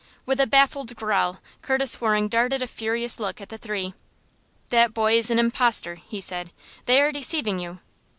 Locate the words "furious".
2.65-3.19